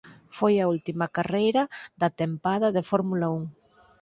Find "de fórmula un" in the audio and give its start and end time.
2.75-3.43